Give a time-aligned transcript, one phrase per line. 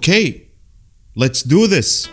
[0.00, 0.46] Okay,
[1.16, 2.08] let's do this.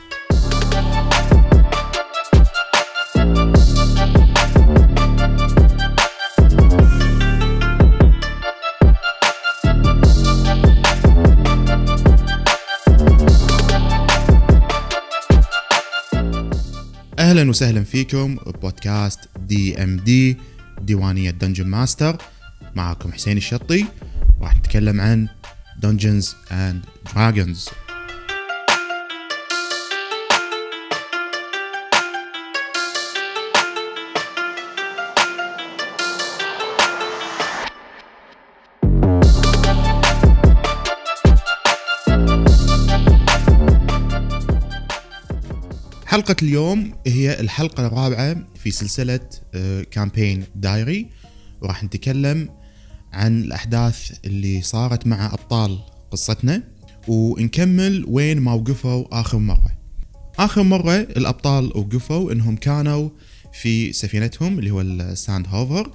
[17.20, 20.38] أهلا وسهلا فيكم ببودكاست DMD
[20.82, 22.18] ديوانية Dungeon Master
[22.76, 23.86] معاكم حسين الشطي
[24.42, 25.28] راح نتكلم عن
[25.80, 27.70] Dungeons and Dragons.
[46.06, 49.30] حلقة اليوم هي الحلقة الرابعة في سلسلة
[49.92, 51.10] Campaign Diary
[51.62, 52.50] وراح نتكلم
[53.18, 55.80] عن الأحداث اللي صارت مع أبطال
[56.12, 56.64] قصتنا
[57.08, 59.78] ونكمل وين ما وقفوا آخر مرة.
[60.40, 63.10] آخر مرة الأبطال وقفوا إنهم كانوا
[63.54, 65.92] في سفينتهم اللي هو ال Sand Hover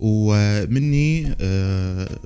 [0.00, 2.18] ومني آه،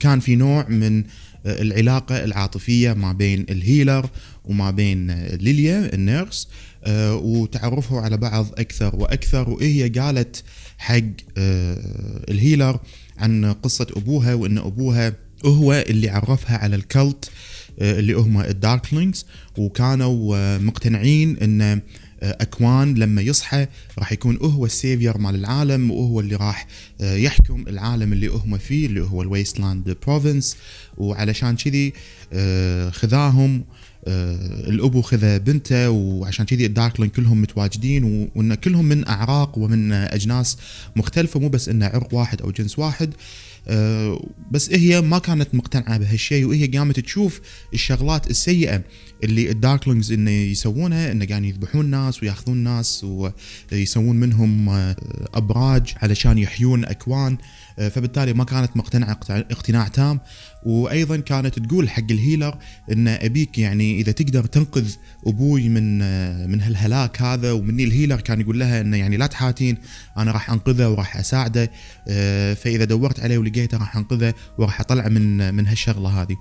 [0.00, 1.04] كان في نوع من
[1.46, 4.10] العلاقة العاطفية ما بين ال healer
[4.44, 6.48] وما بين ليليا ال nurse
[6.84, 10.44] آه، وتعرفوا على بعض أكثر وأكثر وهي قالت
[10.78, 11.02] حق
[11.38, 12.80] آه، ال healer
[13.18, 15.12] عن قصة أبوها وأن أبوها
[15.44, 17.30] هو اللي عرفها على ال cult
[17.80, 19.26] آه، اللي هم ال Darklings
[19.58, 21.80] وكانوا مقتنعين أن
[22.22, 23.66] أكوان لما يصحى
[23.98, 26.66] راح يكون هو ال savior مال العالم وهو اللي راح
[27.00, 30.56] يحكم العالم اللي هم فيه اللي هو ال Wasteland Province
[30.96, 31.92] وعلشان كذي
[32.90, 33.64] خذاهم
[34.06, 40.58] آه، الأبو خذ بنته وعشان كذي الداركلين كلهم متواجدين وإن كلهم من أعراق ومن أجناس
[40.96, 43.14] مختلفة مو بس إنه عرق واحد أو جنس واحد.
[43.14, 43.16] آه،
[44.50, 47.40] بس هي ما كانت مقتنعة بهالشيء وهي قامت تشوف
[47.74, 48.82] الشغلات السيئة
[49.24, 53.06] اللي الداركلينجز انه يسوونها انه قاعدين يذبحون ناس ويأخذون ناس
[53.72, 54.96] ويسوون منهم آه،
[55.34, 57.32] أبراج علشان يحيون أكوان.
[57.32, 57.38] آه،
[57.76, 60.20] فبالتالي ما كانت مقتنعة اقتناع تام.
[60.66, 62.58] وأيضا كانت تقول حق ال healer
[62.92, 64.94] إن أبيك يعني إذا تقدر تنقذ
[65.26, 65.98] أبوي من
[66.50, 69.78] من هالهلاك هذا ومني ال healer كان يقول لها إنه يعني لا تحاتين
[70.18, 71.70] أنا راح أنقذه وراح أساعده.
[72.54, 76.36] فإذا دورت عليه لقيته راح أنقذه وراح اطلعه من من هالشغلة هذه.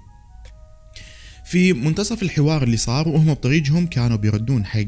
[1.52, 4.80] في منتصف الحوار اللي صار وهم بطريقهم كانوا بيردون حق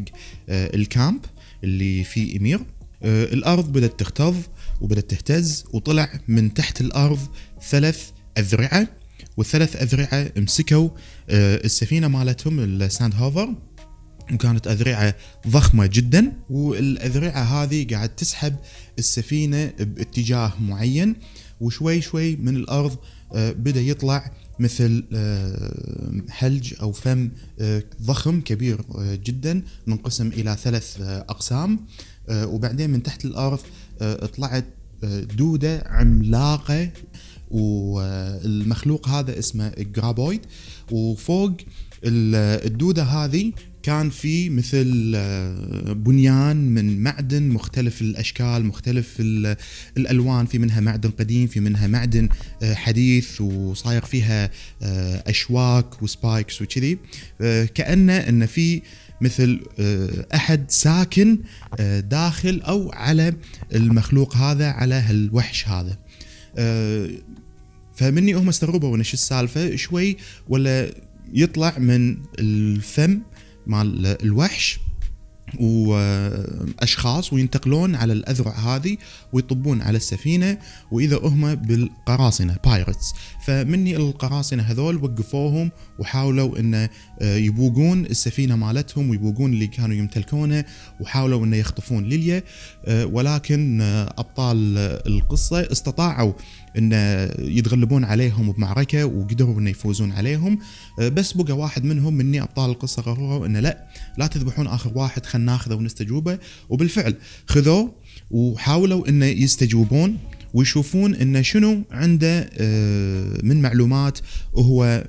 [0.50, 1.26] آه، ال camp
[1.64, 2.60] اللي فيه إمير.
[3.04, 4.36] آه، الأرض بدأت تختض
[4.84, 7.20] وبدات تهتز وطلع من تحت الأرض
[7.70, 8.88] ثلاث أذرعة
[9.38, 10.90] والثلاث أذرعة مسكوا
[11.30, 13.56] آه، السفينة مالتهم الساند هوفر
[14.34, 15.16] وكانت أذرعة
[15.48, 18.56] ضخمة جدا والأذرعة هذه قاعد تسحب
[19.00, 21.16] السفينة باتجاه معين.
[21.62, 22.98] وشوي شوي من الأرض
[23.34, 25.04] آه، بدأ يطلع مثل
[26.30, 27.32] حلج آه، أو فم
[28.02, 28.82] ضخم كبير
[29.24, 31.80] جدا منقسم إلى ثلاث أقسام.
[32.30, 33.60] وبعدين من تحت الأرض
[34.38, 34.66] طلعت
[35.38, 36.90] دودة عملاقة
[37.52, 40.42] والمخلوق هذا اسمه جرابويد
[40.92, 41.52] وفوق
[42.06, 43.52] الدودة هذه
[43.84, 49.16] كان في مثل آه، بنيان من معدن مختلف الأشكال مختلف
[49.98, 52.30] الألوان في منها معدن قديم في منها معدن
[52.64, 54.50] آه، حديث وصاير فيها
[54.81, 56.98] آه، أشواك وسبايكس وكذي.
[57.75, 58.81] كأنه إن في
[59.24, 59.60] مثل
[60.36, 61.38] أحد ساكن
[62.00, 63.34] داخل أو على
[63.76, 65.98] المخلوق هذا على هالوحش هذا.
[67.96, 70.18] فمني هم استغربوا ان شو السالفة؟ شوي
[70.50, 70.94] ولا
[71.34, 73.22] يطلع من الفم
[73.68, 74.80] مال الوحش.
[75.59, 78.97] وأشخاص وينتقلون على الأذرع هذه
[79.34, 80.58] ويطبون على السفينة
[80.91, 83.14] وإذا هم بالقراصنة بايرتس
[83.46, 86.90] فمني القراصنة هذول وقفوهم وحاولوا انه
[87.22, 90.66] آه، يبوقون السفينة مالتهم ويبوقون اللي كانوا يمتلكونه
[91.00, 92.44] وحاولوا انه يخطفون ليليا
[92.86, 94.78] آه، ولكن آه، أبطال
[95.08, 96.34] القصة استطاعوا
[96.78, 96.92] إن
[97.40, 100.60] يتغلبون عليهم بمعركة وقدروا إن يفوزون عليهم.
[101.00, 103.88] بس بقى واحد منهم مني أبطال القصة قرروا إنه لا
[104.18, 106.40] لا تذبحون آخر واحد خلينا ناخذه ونستجوبه.
[106.70, 107.16] وبالفعل
[107.48, 107.92] خذوه
[108.31, 110.18] وحاولوا انه يستجوبون.
[110.54, 114.20] ويشوفون انه شنو عنده آه، من معلومات
[114.54, 115.04] وهو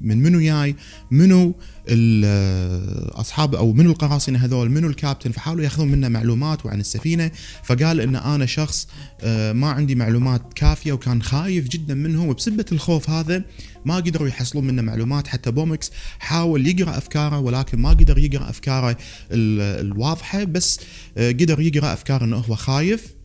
[0.00, 0.76] من منو جاي
[1.10, 1.54] منو
[1.88, 7.30] آه، أصحاب أو منو القراصنة هذول منو الكابتن فحاولوا يأخذون منه معلومات وعن السفينة.
[7.64, 8.88] فقال إن أنا شخص
[9.20, 13.44] آه، ما عندي معلومات كافية وكان خايف جدا منهم وبسبة الخوف هذا
[13.84, 15.28] ما قدروا يحصلون منه معلومات.
[15.28, 18.96] حتى بومكس حاول يقرأ أفكاره ولكن ما قدر يقرأ أفكاره
[19.32, 20.80] الواضحة بس
[21.16, 23.19] قدر يقرأ افكار انه هو خايف.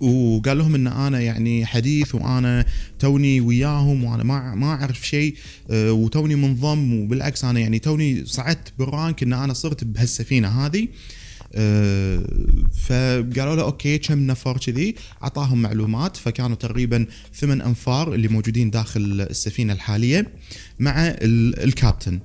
[0.00, 2.64] وقال لهم إن أنا يعني حديث وأنا
[2.98, 5.34] توني وياهم وأنا ما ما أعرف شيء
[5.70, 10.88] آه، وتوني منضم وبالعكس أنا يعني توني صعدت بال rank إن أنا صرت بهالسفينة هذه.
[11.54, 12.24] آه،
[12.86, 19.26] فقالوا له okay كم نفر كذي؟ أعطاهم معلومات فكانوا تقريبا ثمان أنفار اللي موجودين داخل
[19.30, 20.32] السفينة الحالية
[20.78, 22.20] مع الكابتن.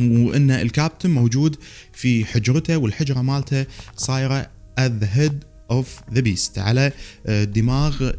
[0.00, 1.56] وإن الكابتن موجود
[1.92, 3.66] في حجرته والحجرة مالته
[3.96, 4.50] صايرة
[4.80, 6.92] at the head of the beast على
[7.26, 8.10] آه، دماغ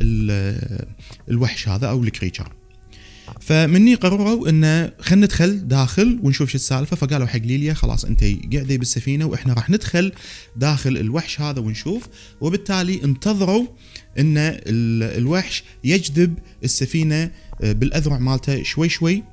[1.30, 2.54] الوحش هذا أو ال creature
[3.42, 6.96] فمني قرروا انه خلينا ندخل داخل ونشوف شو السالفة.
[6.96, 10.12] فقالوا حق ليليا خلاص أنت قاعدة بالسفينة وإحنا راح ندخل
[10.56, 12.08] داخل الوحش هذا ونشوف.
[12.42, 13.68] وبالتالي انتظروا
[14.20, 14.38] إن
[15.18, 17.32] الوحش يجذب السفينة
[17.62, 19.24] آه، بالأذرع مالته شوي شوي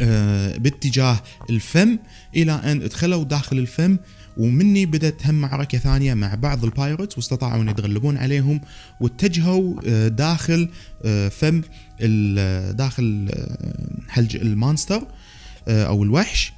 [0.00, 1.98] آه، باتجاه الفم
[2.36, 3.96] إلى أن دخلوا داخل الفم.
[4.36, 8.60] ومني بدأت هم معركة ثانية مع بعض ال pirates واستطاعوا أن يتغلبون عليهم
[9.00, 10.68] واتجهوا آه، داخل
[11.04, 11.62] آه، فم
[12.72, 13.30] داخل
[14.08, 15.06] حلج ال monster
[15.68, 16.52] أو الوحش.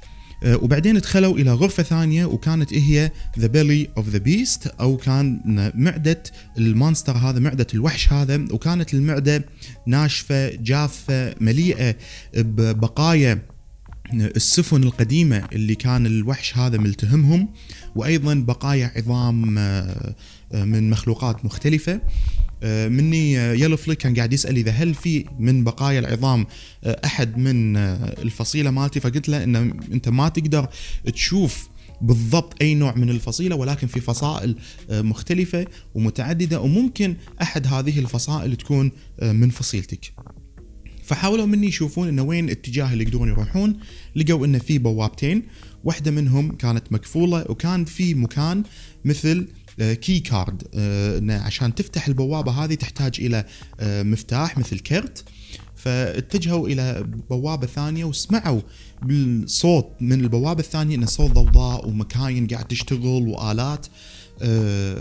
[0.45, 5.41] وبعدين دخلوا إلى غرفة ثانية وكانت هي the belly of the beast أو كان
[5.75, 6.23] معدة
[6.57, 8.45] المانستر هذا معدة الوحش هذا.
[8.51, 9.45] وكانت المعدة
[9.85, 11.95] ناشفة جافة مليئة
[12.33, 13.41] ببقايا
[14.13, 17.49] السفن القديمة اللي كان الوحش هذا ملتهمهم
[17.95, 20.15] وأيضا بقايا عظام آه،
[20.53, 22.01] من مخلوقات مختلفة
[22.63, 26.47] آه، مني آه، يلو فليك كان قاعد يسأل إذا هل في من بقايا العظام
[26.85, 29.55] أحد من الفصيلة مالتي فقلت له ان
[29.91, 30.67] أنت ما تقدر
[31.13, 31.69] تشوف
[32.01, 34.55] بالضبط أي نوع من الفصيلة ولكن في فصائل
[34.89, 40.13] مختلفة ومتعددة وممكن أحد هذه الفصائل تكون من فصيلتك.
[41.07, 43.79] فحاولوا مني يشوفون انه وين الاتجاه اللي يقدرون يروحون.
[44.15, 45.43] لقوا انه في بوابتين.
[45.83, 48.63] واحدة منهم كانت مقفوله وكان في مكان
[49.05, 53.45] مثل كي آه، كارد آه، عشان تفتح البوابة هذه تحتاج إلى
[53.79, 55.23] آه، مفتاح مثل كرت.
[55.75, 58.61] فاتجهوا إلى بوابة ثانية وسمعوا
[59.01, 63.87] بالصوت من البوابة الثانية انه صوت ضوضاء ومكاين قاعد تشتغل وآلات.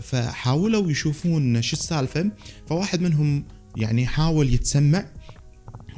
[0.03, 2.31] فحاولوا يشوفون شو السالفة.
[2.67, 3.45] فواحد منهم
[3.77, 5.05] يعني حاول يتسمع.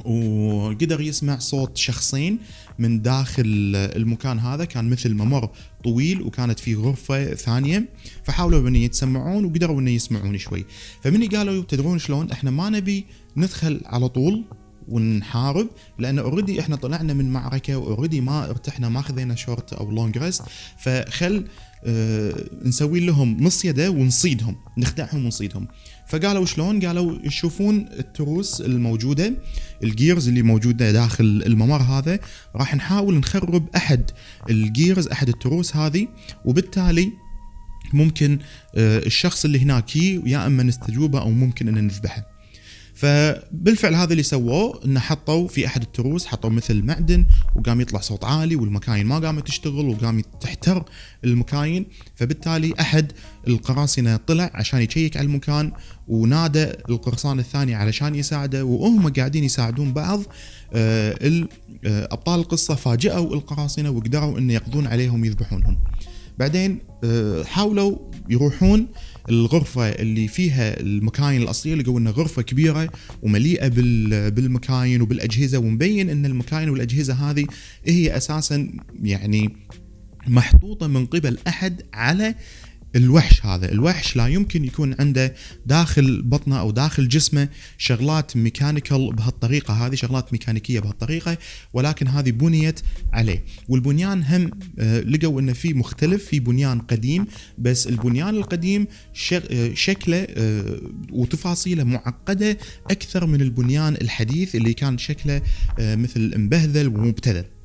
[0.05, 2.39] وقدر يسمع صوت شخصين
[2.79, 4.65] من داخل المكان هذا.
[4.65, 5.49] كان مثل ممر
[5.83, 7.89] طويل وكانت فيه غرفة ثانية.
[8.23, 10.65] فحاولوا ان يتسمعون وقدروا ان يسمعون شوي.
[11.03, 13.05] فمني قالوا تدرون شلون؟ إحنا ما نبي
[13.37, 14.43] ندخل على طول
[14.87, 15.67] ونحارب
[15.99, 20.17] لأن already إحنا طلعنا من معركة و already ما ارتحنا ما خذينا شورت أو long
[20.17, 20.41] rest
[20.79, 21.45] فخل
[21.85, 22.33] آه
[22.65, 25.67] نسوي لهم نص يده ونصيدهم نخدعهم ونصيدهم.
[26.09, 29.33] فقالوا شلون؟ قالوا يشوفون التروس الموجودة
[29.83, 32.19] ال gears اللي موجودة داخل الممر هذا
[32.55, 34.11] راح نحاول نخرب أحد
[34.49, 36.07] ال gears أحد التروس هذه
[36.45, 37.11] وبالتالي
[37.93, 38.39] ممكن
[38.75, 42.38] آه، الشخص اللي هناك يا إما نستجوبه أو ممكن إن نذبحه.
[42.99, 47.25] فبالفعل هذا اللي سووه إنه حطوا في أحد التروس حطوا مثل معدن
[47.55, 50.83] وقام يطلع صوت عالي والمكاين ما قامت تشتغل وقام تحتر
[51.23, 51.85] المكاين.
[52.15, 53.11] فبالتالي أحد
[53.47, 55.71] القراصنة طلع عشان يشيك على المكان
[56.07, 60.21] ونادى القرصان الثاني علشان يساعده وهم قاعدين يساعدون بعض.
[60.73, 61.45] آه،
[61.85, 65.77] آه، أبطال القصة فاجئوا القراصنة وقدروا إن يقضون عليهم يذبحونهم
[66.37, 67.97] بعدين آه، حاولوا
[68.29, 68.87] يروحون
[69.29, 72.89] الغرفة اللي فيها المكاين الأصلية لقوا أنها غرفة كبيرة
[73.21, 73.67] ومليئة
[74.29, 77.45] بالمكاين وبالأجهزة ومبين أن المكاين والأجهزة هذه
[77.85, 78.71] هي أساسا
[79.03, 79.55] يعني
[80.27, 82.35] محطوطة من قبل أحد على
[82.95, 83.71] الوحش هذا.
[83.71, 89.73] الوحش لا يمكن يكون عنده داخل بطنه أو داخل جسمه شغلات ميكانيكال بهالطريقة.
[89.73, 91.37] هذه شغلات ميكانيكية بهالطريقة
[91.73, 92.79] ولكن هذه بنيت
[93.13, 93.43] عليه.
[93.69, 97.25] والبنيان هم آه، لقوا إنه في مختلف في بنيان قديم
[97.57, 98.87] بس البنيان القديم
[99.33, 100.81] آه، شكله آه،
[101.11, 102.57] وتفاصيله معقدة
[102.91, 105.41] أكثر من البنيان الحديث اللي كان شكله
[105.79, 107.58] مثل مبهذل ومبتذل.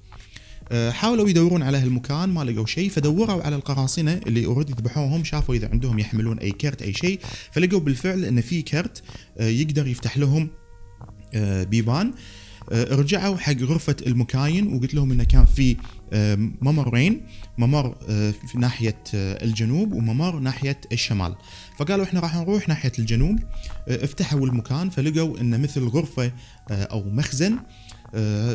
[0.73, 5.69] حاولوا يدورون على هالمكان ما لقوا شيء فدوروا على القراصنة اللي أوريدي ذبحوهم شافوا إذا
[5.73, 7.21] عندهم يحملون أي كرت أي شيء
[7.53, 9.03] فلقوا بالفعل إن في كرت
[9.39, 10.49] آه، يقدر يفتح لهم
[11.35, 12.13] آه، بيبان.
[12.73, 15.77] رجعوا حق غرفة المكاين وقلت لهم إنه كان في
[16.63, 17.27] ممرين
[17.59, 17.95] ممر
[18.49, 21.35] في ناحية الجنوب وممر ناحية الشمال.
[21.79, 23.39] فقالوا إحنا راح نروح ناحية الجنوب
[23.89, 26.33] افتحوا المكان فلقوا انه مثل غرفة
[26.71, 27.59] أو مخزن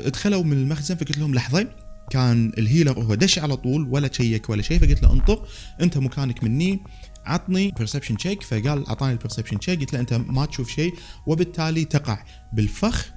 [0.05, 1.67] دخلوا من المخزن فقلت لهم لحظة
[2.09, 5.47] كان الهيلر هو دش على طول ولا شيك ولا شيء فقلت له انطر
[5.81, 6.79] انت مكانك مني
[7.25, 10.93] عطني perception check فقال أعطاني ال perception check قلت له انت ما تشوف شيء.
[11.27, 12.23] وبالتالي تقع
[12.53, 13.11] بالفخ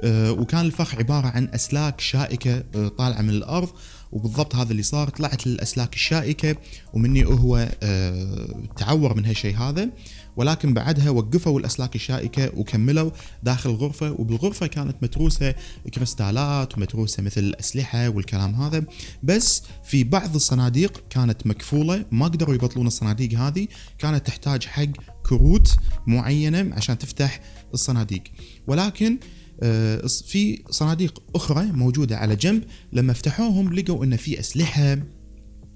[0.00, 3.68] آه، وكان الفخ عبارة عن أسلاك شائكة آه، طالعة من الأرض.
[4.12, 6.56] وبالضبط هذا اللي صار طلعت الأسلاك الشائكة
[6.92, 9.90] ومني هو آه، تعور من هالشيء هذا.
[10.38, 13.10] ولكن بعدها وقفوا الأسلاك الشائكة وكملوا
[13.42, 15.54] داخل الغرفة وبالغرفة كانت متروسة
[15.94, 18.84] كريستالات ومتروسة مثل الأسلحة والكلام هذا.
[19.22, 23.68] بس في بعض الصناديق كانت مكفولة ما قدروا يبطلون الصناديق هذه
[23.98, 24.86] كانت تحتاج حق
[25.26, 25.76] كروت
[26.06, 27.40] معينة عشان تفتح
[27.74, 28.22] الصناديق.
[28.66, 29.18] ولكن
[29.62, 34.98] آه، في صناديق أخرى موجودة على جنب لما فتحوهم لقوا إن في أسلحة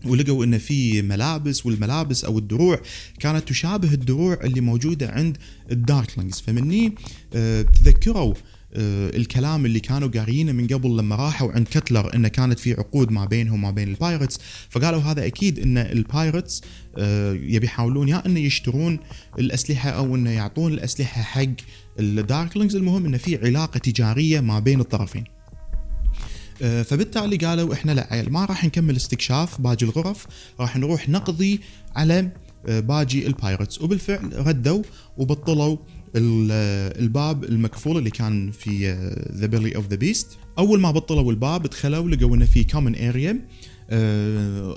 [0.05, 2.81] ولقوا إن في ملابس والملابس أو الدروع
[3.21, 5.37] كانت تشابه الدروع اللي موجودة عند
[5.71, 6.41] الداركلينجز.
[6.41, 6.95] فمني
[7.35, 8.35] آه، تذكروا
[8.75, 13.11] آه، الكلام اللي كانوا قاريينه من قبل لما راحوا عند كتلر انه كانت في عقود
[13.11, 14.41] ما بينهم وما بين ال pirates.
[14.71, 16.63] فقالوا هذا أكيد إن ال pirates
[17.33, 18.99] يبي يحاولون يا إنه يشترون
[19.39, 21.55] الأسلحة أو إنه يعطون الأسلحة حق
[21.99, 22.77] ال Darklings.
[22.77, 25.25] المهم انه في علاقة تجارية ما بين الطرفين.
[25.25, 25.42] آه،
[26.61, 30.27] فبالتالي قالوا إحنا لا عيل ما راح نكمل استكشاف باقي الغرف
[30.61, 31.61] راح نروح نقضي
[31.97, 32.31] على
[32.69, 34.83] آه، باقي ال pirates وبالفعل ردوا
[35.19, 35.77] وبطلوا
[36.17, 38.93] الباب المكفول اللي كان في
[39.33, 40.27] the belly of the beast
[40.59, 43.39] أول ما بطلوا الباب دخلوا لقوا إنه في common area آه،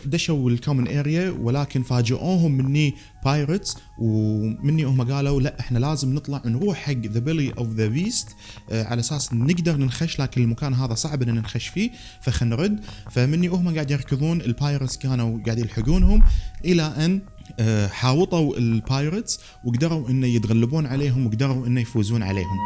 [0.06, 2.94] دشوا ال common area ولكن فاجئوهم مني
[3.26, 8.28] pirates ومني هم قالوا لا إحنا لازم نطلع نروح حق the belly of the beast
[8.72, 11.92] على أساس نقدر ننخش لكن المكان هذا صعب إن ننخش فيه
[12.22, 12.80] فخلنا نرد.
[13.12, 16.24] فمني هم قاعد يركضون ال pirates كانوا قاعد يلحقونهم
[16.66, 17.22] إلى أن
[17.60, 22.60] آه، حاوطوا ال pirates وقدروا إنه يتغلبون عليهم وقدروا إنه يفوزون عليهم.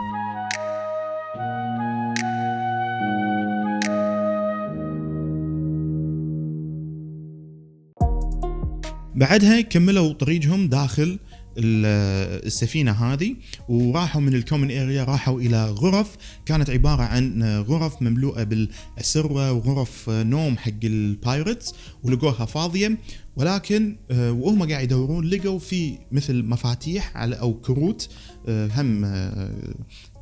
[9.19, 11.19] بعدها كملوا طريقهم داخل
[11.57, 13.35] السفينة هذه
[13.69, 20.09] وراحوا من ال common area راحوا إلى غرف كانت عبارة عن غرف مملوءة بالأسرة وغرف
[20.09, 21.73] نوم حق ال pirates
[22.03, 22.97] ولقوها فاضية.
[23.35, 28.09] ولكن آه، وهم قاعد يدورون لقوا في مثل مفاتيح على أو كروت
[28.47, 29.01] آه، هم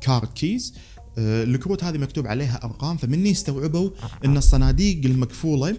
[0.00, 0.74] card keys
[1.18, 3.90] آه، الكروت هذه مكتوب عليها أرقام فمني استوعبوا
[4.24, 5.76] إن الصناديق المكفولة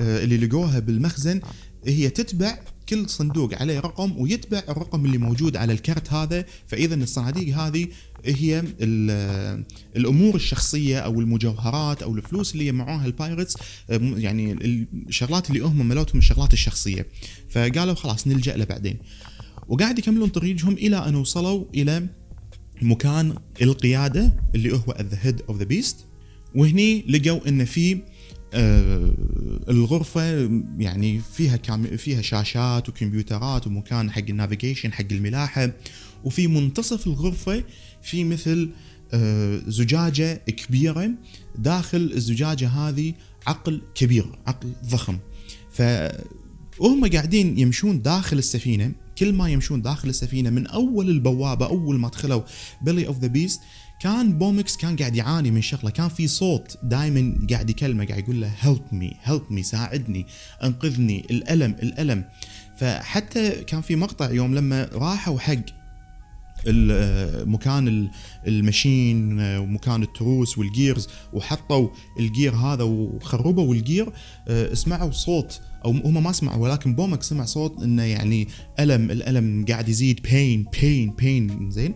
[0.00, 1.40] اللي لقوها بالمخزن
[1.86, 2.58] هي تتبع
[2.88, 6.44] كل صندوق عليه رقم ويتبع الرقم اللي موجود على الكرت هذا.
[6.66, 7.88] فإذا الصناديق هذه
[8.24, 8.64] هي
[9.96, 13.56] الأمور الشخصية أو المجوهرات أو الفلوس اللي جمعوها ال pirates
[13.88, 14.52] يعني
[15.08, 17.06] الشغلات اللي هم مالوتهم الشغلات الشخصية.
[17.50, 18.96] فقالوا خلاص نلجأ له بعدين.
[19.68, 22.06] وقاعد يكملون طريقهم إلى أن وصلوا إلى
[22.82, 25.96] مكان القيادة اللي هو the head of the beast
[26.54, 27.98] وهني لقوا إن في
[29.68, 35.72] الغرفة يعني فيها كام فيها شاشات وكمبيوترات ومكان حق ال navigation حق الملاحة.
[36.24, 37.64] وفي منتصف الغرفة
[38.02, 38.70] في مثل
[39.12, 41.10] آه، زجاجة كبيرة.
[41.58, 43.14] داخل الزجاجة هذه
[43.46, 45.18] عقل كبير عقل ضخم.
[45.70, 48.92] فهم قاعدين يمشون داخل السفينة.
[49.20, 52.42] كل ما يمشون داخل السفينة من أول البوابة أول ما دخلوا
[52.82, 53.60] belly of the beast
[54.00, 58.40] كان بومكس كان قاعد يعاني من شغله كان في صوت دائما قاعد يكلمه قاعد يقول
[58.40, 60.26] له help me help me ساعدني
[60.64, 62.24] انقذني الألم الألم.
[62.76, 65.80] فحتى كان في مقطع يوم لما راحوا حق
[67.46, 68.10] مكان
[68.46, 74.12] ال machine ومكان التروس وال gears وحطوا ال gear هذا وخربوا ال gear
[74.48, 78.48] آه، اسمعوا صوت أو هم ما سمعوا ولكن بومكس سمع صوت إنه يعني
[78.80, 81.94] ألم الألم قاعد يزيد pain pain pain زين.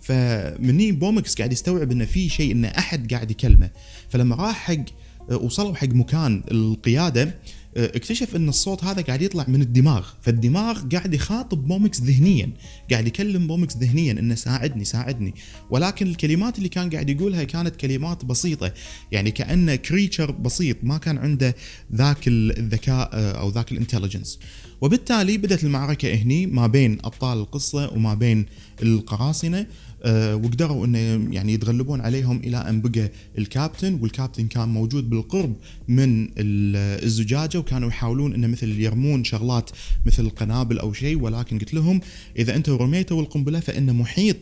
[0.00, 3.70] فمني بومكس قاعد يستوعب إنه في شيء انه أحد قاعد يكلمه.
[4.08, 4.84] فلما راح حق
[5.30, 7.34] وصلوا حق مكان القيادة
[7.76, 10.06] اكتشف إن الصوت هذا قاعد يطلع من الدماغ.
[10.22, 12.50] فالدماغ قاعد يخاطب بومكس ذهنيا
[12.90, 15.34] قاعد يكلم بومكس ذهنيا إنه ساعدني ساعدني.
[15.70, 18.72] ولكن الكلمات اللي كان قاعد يقولها كانت كلمات بسيطة.
[19.12, 21.54] يعني كأنه creature بسيط ما كان عنده
[21.94, 24.38] ذاك الذكاء أو ذاك ال intelligence.
[24.80, 28.46] وبالتالي بدأت المعركة هني ما بين أبطال القصة وما بين
[28.82, 29.58] القراصنة.
[29.58, 29.66] آه،
[30.04, 35.54] وقدروا انه يعني يتغلبون عليهم إلى أن بقى الكابتن والكابتن كان موجود بالقرب
[35.88, 39.70] من الزجاجة وكانوا يحاولون إنه مثل يرمون شغلات
[40.06, 42.00] مثل القنابل أو شيء ولكن قلت لهم
[42.38, 44.36] إذا أنتم رميتوا القنبلة فإن محيط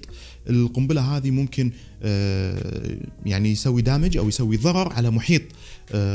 [0.50, 1.70] القنبلة هذه ممكن
[2.02, 2.96] آه،
[3.26, 5.42] يعني يسوي دامج أو يسوي ضرر على محيط.
[5.42, 5.52] آه،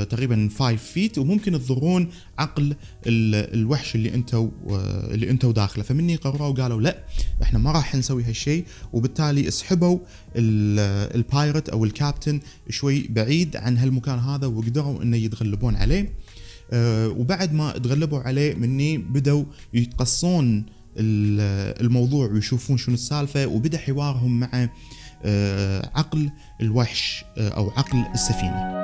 [0.09, 2.75] تقريبا 5 فيت وممكن تضرون عقل
[3.07, 7.03] الوحش اللي أنتم آه، اللي أنتم داخله فمني قرروا وقالوا لا
[7.41, 8.65] إحنا ما راح نسوي هالشيء.
[8.93, 9.99] وبالتالي اسحبوا
[10.35, 12.39] البايرت أو الكابتن
[12.69, 16.13] شوي بعيد عن هالمكان هذا وقدروا إنه يتغلبون عليه.
[17.07, 20.65] وبعد ما تغلبوا عليه مني بدوا يتقصون
[20.97, 23.45] الموضوع ويشوفون شنو السالفة.
[23.45, 24.69] وبدأ حوارهم مع
[25.25, 26.29] آه، عقل
[26.61, 28.82] الوحش آه، أو عقل السفينة.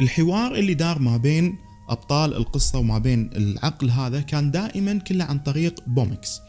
[0.00, 5.38] الحوار اللي دار ما بين أبطال القصة وما بين العقل هذا كان دائما كله عن
[5.38, 6.40] طريق بومكس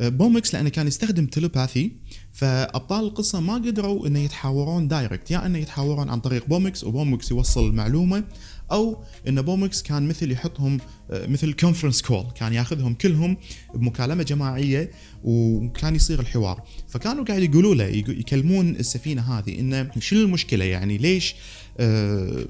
[0.00, 1.92] بومكس لأنه كان يستخدم telepathy
[2.32, 7.30] فأبطال القصة ما قدروا إنه يتحاورون direct يا يعني إنه يتحاورون عن طريق بومكس وبومكس
[7.30, 8.24] يوصل المعلومه
[8.72, 10.78] أو إن بومكس كان مثل يحطهم
[11.10, 13.36] آه، مثل conference call كان ياخذهم كلهم
[13.74, 14.90] بمكالمة جماعية
[15.24, 16.62] وكان يصير الحوار.
[16.88, 21.34] فكانوا قاعد يقولوا له يكلمون السفينة هذه إنه شنو المشكلة يعني؟ ليش
[21.78, 22.46] آه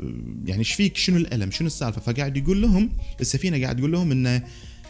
[0.47, 4.45] يعني إيش فيك؟ شنو الألم؟ شنو السالفة؟ فقاعد يقول لهم السفينة قاعد تقول لهم انه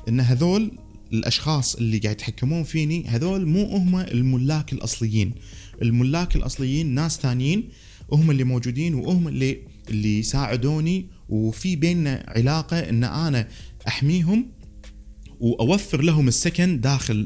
[0.09, 0.71] إن هذول
[1.13, 5.35] الأشخاص اللي قاعد يتحكمون فيني هذول مو هم الملاك الأصليين.
[5.83, 7.69] الملاك الأصليين ناس ثانيين
[8.13, 9.59] هم اللي موجودين وهم اللي
[9.89, 13.49] اللي ساعدوني وفي بيننا علاقة إن أنا
[13.89, 14.47] أحميهم
[15.41, 17.17] وأوفر لهم السكن داخل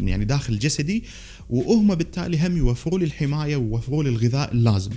[0.00, 1.04] يعني داخل جسدي
[1.50, 4.90] وهم بالتالي هم يوفروا لي الحماية ويوفروا لي الغذاء اللازم.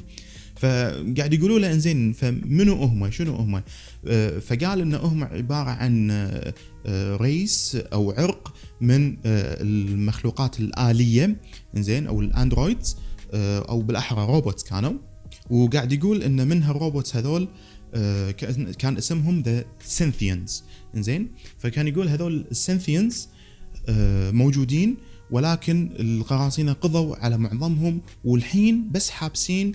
[0.64, 3.64] فقاعد يقولوا له إنزين فمنو هم؟ شنو هم؟
[4.08, 11.36] آه، فقال إن هم عبارة عن آه، race أو عرق من آه، المخلوقات الآلية
[11.78, 12.98] إنزين أو ال androids
[13.34, 14.94] أو بالأحرى robots كانوا.
[15.50, 17.48] وقاعد يقول إن من هال robots هذول
[18.80, 20.64] كان اسمهم the Synthians
[20.96, 21.32] إنزين.
[21.58, 23.28] فكان يقول هذول السينثيانز
[24.32, 24.98] موجودين
[25.32, 29.72] ولكن القراصنة قضوا على معظمهم والحين بس حابسين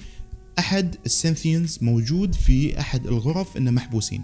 [0.58, 4.22] أحد السنثينز موجود في أحد الغرف إنه محبوسين.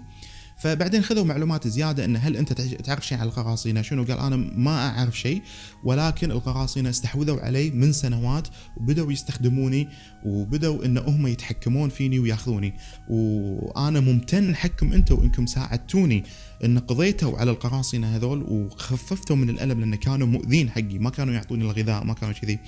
[0.57, 4.89] فبعدين خذوا معلومات زيادة انه هل أنت تعرف شيء عن القراصنة؟ شنو؟ قال أنا ما
[4.89, 5.41] أعرف شيء
[5.83, 9.87] ولكن القراصنة استحوذوا علي من سنوات وبداوا يستخدموني
[10.25, 12.73] وبداوا إن هم يتحكمون فيني وياخذوني.
[13.09, 16.23] وأنا ممتن حقكم أنتم إنكم ساعدتوني
[16.63, 21.63] إن قضيتوا على القراصنة هذول وخففتوا من الألم لأن كانوا مؤذين حقي ما كانوا يعطوني
[21.63, 22.59] الغذاء ما كانوا كذي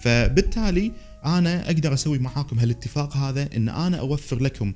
[0.00, 0.92] فبالتالي
[1.24, 4.72] أنا أقدر أسوي معاكم هالاتفاق هذا إن أنا أوفر لكم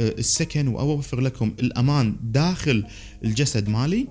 [0.00, 2.84] آه، السكن وأوفر لكم الأمان داخل
[3.24, 4.08] الجسد مالي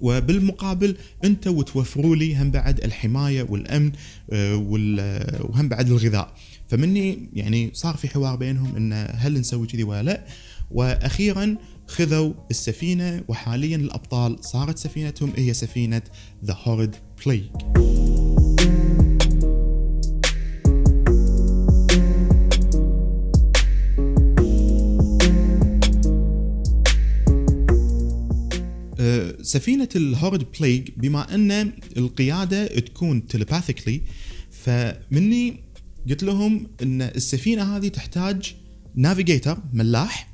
[0.00, 3.92] وبالمقابل أنتم توفروا لي هم بعد الحماية والأمن
[4.32, 4.56] آه،
[5.40, 6.34] وهم بعد الغذاء.
[6.68, 10.26] فمني يعني صار في حوار بينهم إن هل نسوي كذي ولا لا؟
[10.70, 16.02] وأخيرا خذوا السفينة وحاليا الأبطال صارت سفينتهم هي سفينة
[16.44, 16.96] the Horde
[17.26, 17.44] Pillage
[29.42, 34.00] سفينة ال Horde Pillage بما أن القيادة تكون telepathically
[34.50, 35.60] فمني
[36.10, 38.54] قلت لهم إن السفينة هذه تحتاج
[38.94, 40.30] navigator ملاح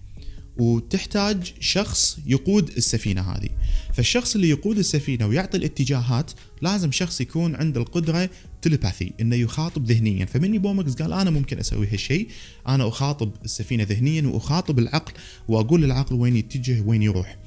[0.57, 3.49] وتحتاج شخص يقود السفينة هذه.
[3.95, 6.31] فالشخص اللي يقود السفينة ويعطي الاتجاهات
[6.62, 8.31] لازم شخص يكون عنده القدرة
[8.62, 10.25] telepathy إنه يخاطب ذهنيا.
[10.25, 12.29] فمني بومكس قال أنا ممكن أسوي هالشيء
[12.69, 15.12] أنا أخاطب السفينة ذهنيا وأخاطب العقل
[15.49, 17.38] وأقول للعقل وين يتجه وين يروح.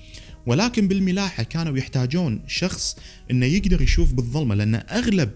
[0.46, 2.98] ولكن بالملاحة كانوا يحتاجون شخص
[3.32, 5.32] إنه يقدر يشوف بالظلمة لأن أغلب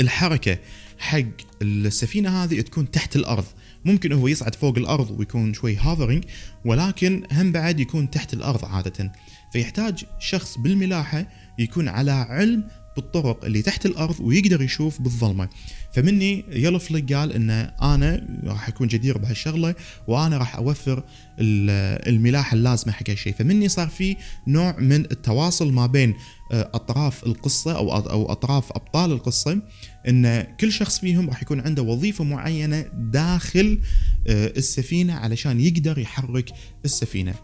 [0.00, 0.58] الحركة
[0.98, 1.22] حق
[1.62, 3.44] السفينة هذه تكون تحت الأرض.
[3.84, 6.24] ممكن هو يصعد فوق الأرض ويكون شوي هافرنج
[6.64, 9.12] ولكن هم بعد يكون تحت الأرض عادة.
[9.52, 12.64] فيحتاج شخص بالملاحة يكون على علم
[12.96, 15.48] بالطرق اللي تحت الأرض ويقدر يشوف بالظلمة.
[15.94, 17.50] فمني يلو فليك قال إن
[17.82, 19.74] أنا راح أكون جدير بهالشغلة
[20.08, 21.02] وأنا راح أوفر
[21.38, 26.14] الملاحه اللازمة حق هالشيء فمني صار في نوع من التواصل ما بين
[26.52, 29.62] آه، أطراف القصة أو أو أطراف أبطال القصة
[30.08, 33.80] إن كل شخص فيهم راح يكون عنده وظيفة معينة داخل
[34.26, 36.52] آه، السفينة علشان يقدر يحرك
[36.84, 37.34] السفينة.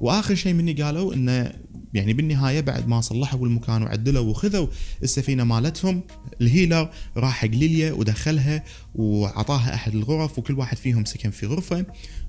[0.00, 1.52] واخر شيء مني قالوا إنه
[1.94, 4.66] يعني بالنهاية بعد ما صلحوا المكان وعدلوا وخذوا
[5.02, 6.02] السفينة مالتهم
[6.40, 11.86] الهيلر راح حق ليليا ودخلها وعطاها أحد الغرف وكل واحد فيهم سكن في غرفة.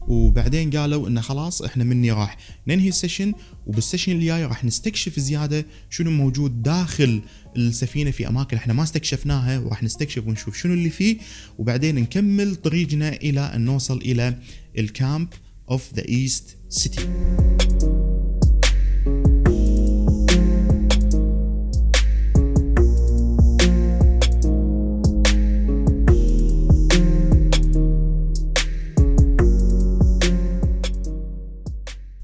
[0.08, 3.34] وبعدين قالوا إنه خلاص إحنا مني راح ننهي ال session
[3.67, 7.21] وبال session الجاي راح نستكشف زيادة شنو موجود داخل
[7.58, 11.17] السفينة في أماكن إحنا ما استكشفناها وراح نستكشف ونشوف شنو اللي فيه.
[11.58, 14.38] وبعدين نكمل طريقنا إلى أن نوصل إلى
[14.78, 15.28] ال camp
[15.71, 17.02] of the east city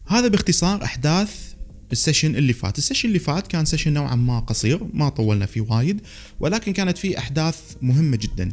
[0.07, 1.53] هذا باختصار أحداث
[1.91, 2.77] ال session اللي فات.
[2.77, 6.01] ال session اللي فات كان session نوعا ما قصير ما طولنا فيه وايد
[6.39, 8.51] ولكن كانت فيه أحداث مهمة جدا.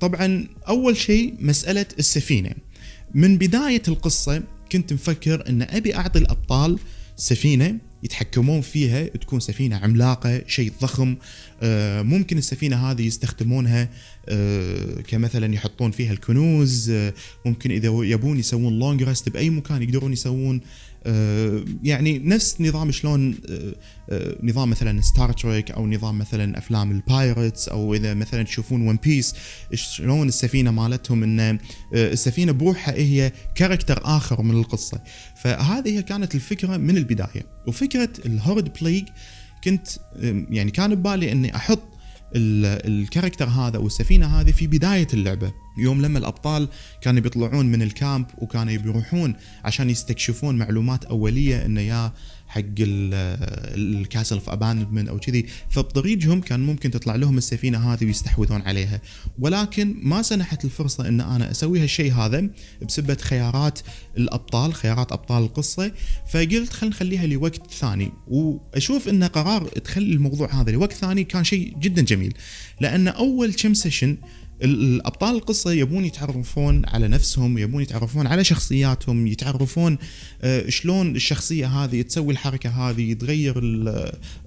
[0.00, 2.50] طبعا أول شيء مسألة السفينة.
[3.14, 6.78] من بداية القصة كنت مفكر إن أبي أعطي الأبطال
[7.16, 11.16] سفينة يتحكمون فيها تكون سفينة عملاقة شيء ضخم.
[11.62, 13.88] آه، ممكن السفينة هذه يستخدمونها
[14.28, 17.14] آه، كمثلا يحطون فيها الكنوز آه،
[17.46, 20.60] ممكن إذا يبون يسوون long rest بأي مكان يقدرون يسوون.
[21.82, 23.74] يعني نفس نظام شلون آه،
[24.10, 28.88] آه، نظام مثلا Star Trek أو نظام مثلا أفلام ال pirates أو إذا مثلا تشوفون
[28.88, 29.34] One Piece
[29.74, 31.58] شلون السفينة مالتهم إن
[31.94, 35.00] السفينة بروحها هي character آخر من القصة.
[35.36, 37.46] فهذه كانت الفكرة من البداية.
[37.66, 39.08] وفكرة ال horde pillage
[39.64, 39.88] كنت
[40.50, 41.93] يعني كان ببالي إني أحط
[42.36, 45.52] ال character هذا والسفينة هذه في بداية اللعبة.
[45.78, 46.68] يوم لما الأبطال
[47.00, 52.12] كانوا بيطلعون من ال camp وكانوا بيروحون عشان يستكشفون معلومات أولية إنه يا
[52.54, 55.46] حق ال Castle of Abandonment أو كذي.
[55.70, 59.00] فبطريقهم كان ممكن تطلع لهم السفينة هذه ويستحوذون عليها.
[59.38, 62.48] ولكن ما سنحت الفرصة إن أنا أسوي هالشيء هذا
[62.88, 63.78] بسبة خيارات
[64.16, 65.92] الأبطال خيارات أبطال القصة.
[66.30, 68.12] فقلت خلينا نخليها لوقت ثاني.
[68.28, 72.34] وأشوف إن قرار تخلي الموضوع هذا لوقت ثاني كان شيء جدا جميل.
[72.80, 74.16] لأن أول كم session
[74.62, 79.98] الأبطال القصة يبون يتعرفون على نفسهم يبون يتعرفون على شخصياتهم يتعرفون
[80.42, 83.54] آه، شلون الشخصية هذه تسوي الحركة هذه تغير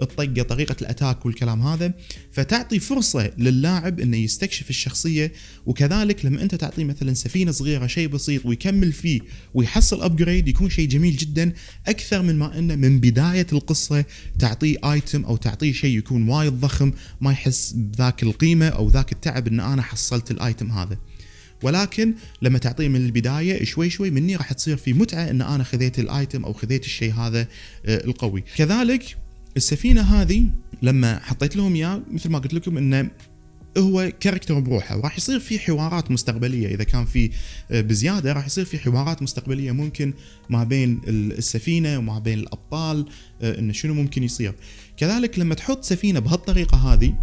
[0.02, 1.94] الطقة طريقة ال attack والكلام هذا.
[2.32, 5.32] فتعطي فرصة للاعب إنه يستكشف الشخصية
[5.66, 9.20] وكذلك لما أنت تعطيه مثلا سفينة صغيرة شيء بسيط ويكمل فيه
[9.54, 11.54] ويحصل upgrade يكون شيء جميل جدا
[11.88, 14.06] أكثر من ما إنه من بداية القصة
[14.40, 16.92] تعطيه ايتم أو تعطيه شيء يكون وايد ضخم
[17.22, 20.98] ما يحس بذاك القيمة أو ذاك التعب إن أنا حصلت الآيتم هذا.
[21.64, 26.00] ولكن لما تعطيه من البداية شوي شوي مني راح تصير في متعة إن أنا خذيت
[26.00, 27.48] الآيتم أو خذيت الشيء هذا
[27.86, 28.44] آه، القوي.
[28.56, 29.18] كذلك
[29.58, 30.46] السفينة هذه
[30.82, 33.10] لما حطيت لهم إياه مثل ما قلت لكم إنه
[33.78, 34.98] هو كاركتر بروحه.
[34.98, 36.68] وراح يصير في حوارات مستقبلية.
[36.68, 37.32] إذا كان في
[37.72, 40.14] آه، بزيادة راح يصير في حوارات مستقبلية ممكن
[40.50, 43.06] ما بين السفينة وما بين الأبطال
[43.42, 44.54] آه، إنه شنو ممكن يصير.
[44.98, 47.14] كذلك لما تحط سفينة بهالطريقة هذه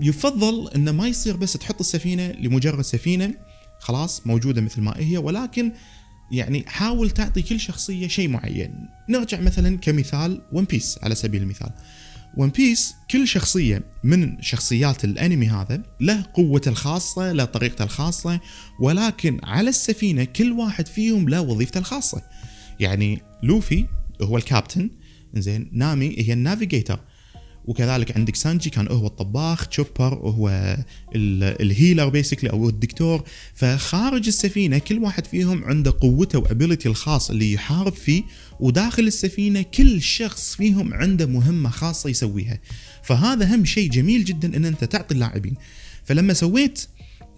[0.00, 3.34] يفضل إنه ما يصير بس تحط السفينة لمجرد سفينة
[3.80, 5.72] خلاص موجودة مثل ما هي ولكن
[6.32, 8.88] يعني حاول تعطي كل شخصية شيء معين.
[9.08, 11.70] نرجع مثلا كمثال ون بيس على سبيل المثال.
[12.36, 18.40] ون بيس كل شخصية من شخصيات الأنمي هذا له قوته الخاصة له طريقته الخاصة
[18.80, 22.22] ولكن على السفينة كل واحد فيهم له وظيفته الخاصة.
[22.80, 23.86] يعني لوفي
[24.22, 24.90] هو الكابتن
[25.34, 27.00] زين نامي هي ال navigator.
[27.66, 30.76] وكذلك عندك سانجي كان هو الطباخ تشوبر هو
[31.14, 33.24] ال healer basically أو الدكتور.
[33.54, 38.22] فخارج السفينة كل واحد فيهم عنده قوته و ability الخاص اللي يحارب فيه
[38.60, 42.58] وداخل السفينة كل شخص فيهم عنده مهمة خاصة يسويها.
[43.02, 45.54] فهذا هم شيء جميل جدا إن أنت تعطي اللاعبين.
[46.04, 46.86] فلما سويت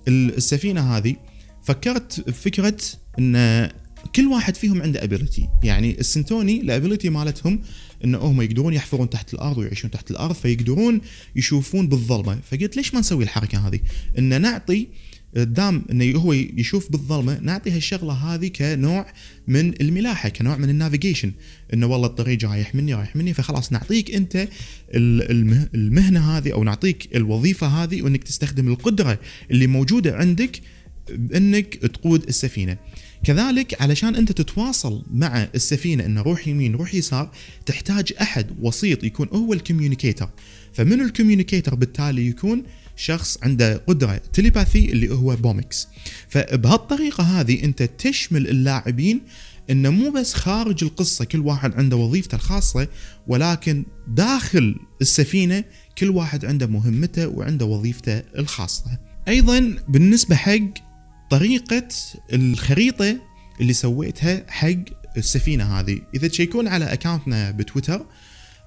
[0.08, 1.16] السفينة هذه
[1.64, 2.76] فكرت بفكره
[3.18, 3.68] إن
[4.16, 7.60] كل واحد فيهم عنده ability يعني السنتوني ال ability مالتهم
[8.04, 11.00] انه هم يقدرون يحفرون تحت الأرض ويعيشون تحت الأرض فيقدرون
[11.36, 12.38] يشوفون بالظلمة.
[12.50, 13.80] فقلت ليش ما نسوي الحركة هذه؟
[14.18, 14.86] إن نعطي
[15.34, 19.06] دام انه هو يشوف بالظلمة نعطي هالشغلة هذه كنوع
[19.48, 21.32] من الملاحة كنوع من ال navigation.
[21.74, 24.48] إنه والله الطريق رايح مني رايح مني فخلاص نعطيك أنت
[24.94, 29.18] المهنة هذه أو نعطيك الوظيفة هذه وإنك تستخدم القدرة
[29.50, 30.60] اللي موجودة عندك
[31.10, 32.76] بإنك تقود السفينة.
[33.28, 37.30] كذلك علشان أنت تتواصل مع السفينة إنه روح يمين روح يسار
[37.66, 40.28] تحتاج أحد وسيط يكون هو ال communicator.
[40.72, 42.62] فمن ال communicator بالتالي يكون
[42.96, 45.88] شخص عنده قدرة telepathy اللي هو بومكس
[46.28, 49.20] فبهالطريقة هذه أنت تشمل اللاعبين
[49.70, 52.88] إنه مو بس خارج القصة كل واحد عنده وظيفته الخاصة
[53.26, 55.64] ولكن داخل السفينة
[55.98, 58.98] كل واحد عنده مهمته وعنده وظيفته الخاصة.
[59.28, 60.87] أيضا بالنسبة حق
[61.30, 61.88] طريقة
[62.32, 63.16] الخريطة
[63.60, 64.68] اللي سويتها حق
[65.16, 65.98] السفينة هذه.
[66.14, 68.06] إذا تشيكون على اكاونتنا بتويتر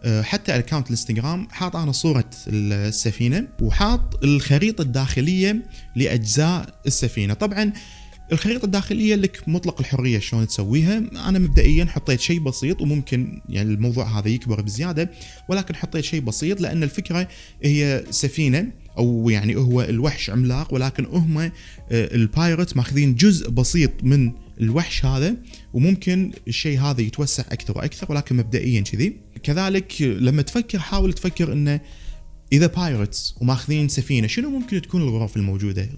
[0.04, 7.34] آه، حتى اكونت الإنستغرام حاط أنا صورة السفينة وحاط الخريطة الداخلية لأجزاء السفينة.
[7.34, 7.74] طبعا
[8.32, 10.97] الخريطة الداخلية لك مطلق الحرية شلون تسويها.
[10.97, 15.12] أنا مبدئيا حطيت شيء بسيط وممكن يعني الموضوع هذا يكبر بزيادة
[15.50, 17.28] ولكن حطيت شيء بسيط لأن الفكرة
[17.63, 21.51] هي سفينة أو يعني هو الوحش عملاق ولكن هم آه،
[21.91, 25.36] ال pirate ماخذين جزء بسيط من الوحش هذا
[25.73, 29.17] وممكن الشيء هذا يتوسع أكثر وأكثر ولكن مبدئيا كذي.
[29.43, 31.80] كذلك لما تفكر حاول تفكر إنه
[32.54, 35.90] إذا pirates وماخذين سفينة شنو ممكن تكون الغرف الموجودة؟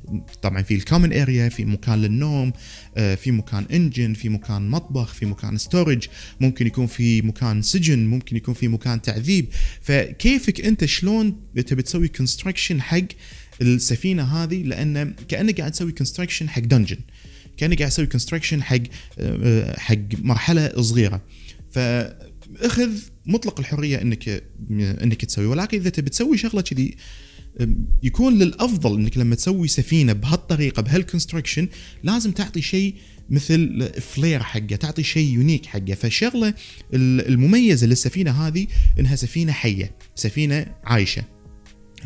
[0.42, 2.54] طبعا في ال common area في مكان للنوم
[2.98, 6.08] آه، في مكان engine في مكان مطبخ في مكان storage
[6.40, 9.46] ممكن يكون في مكان سجن ممكن يكون في مكان تعذيب.
[9.82, 11.36] فكيفك أنت؟ شلون
[11.68, 13.08] تبي تسوي construction حق
[13.62, 16.98] السفينة هذه؟ لأن كأنك قاعد تسوي construction حق dungeon
[17.58, 18.80] كأنك قاعد تسوي construction حق
[19.20, 21.22] آه، حق مرحلة صغيرة.
[21.72, 21.80] ف
[22.60, 22.90] اخذ
[23.26, 25.46] مطلق الحرية انك إنك تسوي.
[25.46, 26.96] ولكن إذا تبي تسوي شغلة كذي
[28.04, 31.68] يكون للأفضل إنك لما تسوي سفينة بهالطريقة بهال construction
[32.04, 32.96] لازم تعطي شيء
[33.30, 35.94] مثل flair حقه تعطي شيء unique حقه.
[35.94, 36.54] فالشغله
[36.94, 38.68] المميزة للسفينة هذه
[39.00, 41.24] إنها سفينة حية سفينة عايشة.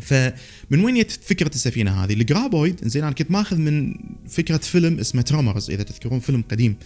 [0.00, 3.94] فمن وين جت فكرة السفينة هذه؟ ال Graboid زين أنا كنت ماخذ من
[4.28, 6.76] فكرة فيلم اسمه Tremors إذا تذكرون فيلم قديم.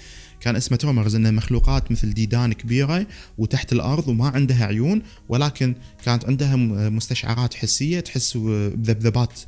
[0.43, 3.07] كان اسمه Tremors إنه مخلوقات مثل ديدان كبيرة
[3.39, 5.75] وتحت الأرض وما عندها عيون ولكن
[6.05, 6.57] كانت عندها
[6.91, 9.41] مستشعرات حسية تحس بذبذبات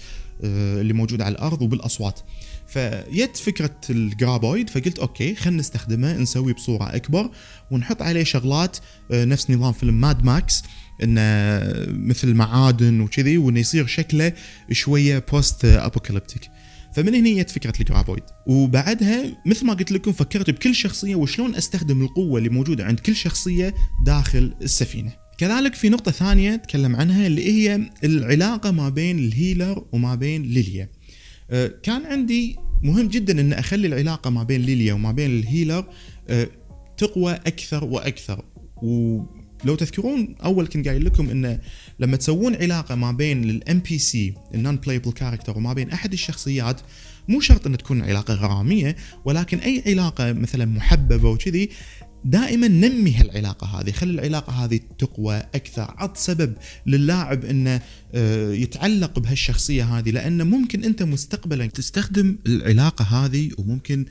[0.45, 2.21] آه، اللي موجودة على الأرض وبالأصوات.
[2.67, 7.31] فجت فكرة ال Graboid فقلت okay خلينا نستخدمه نسوي بصورة أكبر
[7.71, 8.77] ونحط عليه شغلات
[9.11, 10.63] آه، نفس نظام فيلم Mad Max
[11.03, 11.21] إنه
[11.89, 14.33] مثل معادن وكذي وإنه يصير شكله
[14.73, 16.51] شوية post apocalyptic
[16.95, 21.55] فمن هنا جت فكرة ال Graboid وبعدها مثل ما قلت لكم فكرت بكل شخصية وشلون
[21.55, 25.13] أستخدم القوة اللي موجودة عند كل شخصية داخل السفينة.
[25.39, 30.43] كذلك في نقطة ثانية أتكلم عنها اللي هي العلاقة ما بين ال healer وما بين
[30.43, 30.89] ليليا.
[31.51, 35.85] أه، كان عندي مهم جدا إن أخلي العلاقة ما بين ليليا وما بين ال healer
[36.29, 36.49] أه،
[36.97, 38.45] تقوى أكثر وأكثر.
[38.83, 39.21] و
[39.65, 41.61] لو تذكرون أول كنت قايل لكم إنه
[41.99, 46.81] لما تسوون علاقة ما بين ال NPC ال non playable character وما بين أحد الشخصيات
[47.29, 51.71] مو شرط إن تكون علاقة غرامية ولكن أي علاقة مثلا محببة وكذي
[52.25, 55.95] دائما نمي هالعلاقة هذه خلي العلاقة هذه تقوى أكثر.
[55.97, 56.55] عط سبب
[56.87, 57.81] للاعب أنه
[58.15, 64.07] آه، يتعلق بهالشخصية هذه لأنه ممكن أنت مستقبلا تستخدم العلاقة هذه وممكن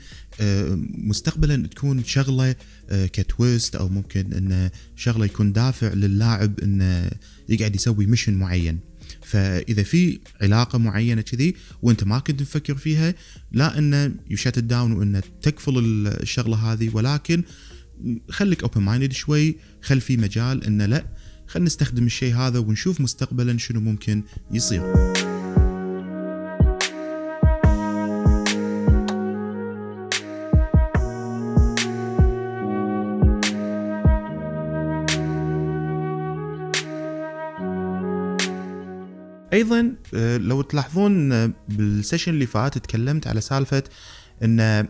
[0.98, 2.54] مستقبلا تكون شغلة
[2.90, 7.10] آه، ك twist أو ممكن أنه شغلة يكون دافع للاعب أنه
[7.48, 8.78] يقعد يسوي mission معين.
[9.22, 13.14] فإذا في علاقة معينة كذي وأنت ما كنت مفكر فيها
[13.52, 17.42] لا انه ي shut down وانه تكفل الشغلة هذه ولكن
[18.30, 21.06] خليك open minded شوي خل في مجال انه لا
[21.46, 25.23] خلينا نستخدم الشيء هذا ونشوف مستقبلا شنو ممكن يصير.
[40.44, 43.82] لو تلاحظون آه، بال session اللي فات تكلمت على سالفة
[44.42, 44.86] إن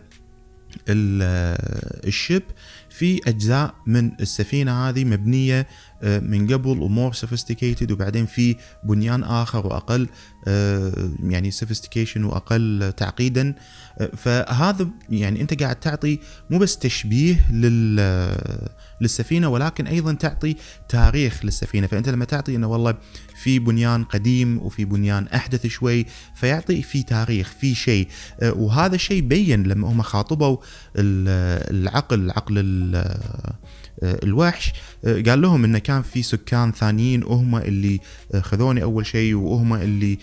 [0.88, 2.42] ال ship
[2.90, 5.66] في أجزاء من السفينة هذه مبنية آه،
[6.04, 10.08] من قبل و more sophisticated وبعدين في بنيان آخر وأقل
[10.46, 13.54] آه، يعني sophistication وأقل تعقيدا.
[13.98, 16.18] آه، فهذا يعني أنت قاعد تعطي
[16.50, 17.50] مو بس تشبيه
[19.00, 20.56] للسفينة ولكن أيضا تعطي
[20.88, 21.86] تاريخ للسفينة.
[21.86, 22.94] فأنت لما تعطي إنه والله
[23.42, 28.08] في بنيان قديم وفي بنيان أحدث شوي فيعطي في تاريخ في شيء.
[28.42, 30.56] وهذا الشيء بين لما هم خاطبوا
[30.96, 33.54] العقل عقل آه،
[34.04, 34.72] الوحش.
[35.04, 38.00] آه، قال لهم انه كان في سكان ثانيين وهم اللي
[38.34, 40.18] آه، خذوني أول شيء وهم اللي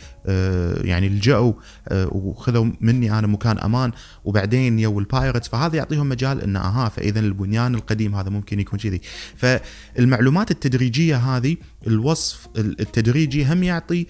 [0.83, 1.53] يعني لجأوا
[1.91, 3.91] وخذوا مني أنا مكان أمان.
[4.25, 8.79] وبعدين يو ال pirates فهذا يعطيهم مجال انه آها فاذا البنيان القديم هذا ممكن يكون
[8.79, 9.01] كذي.
[9.35, 14.05] فالمعلومات التدريجية هذه الوصف التدريجي هم يعطي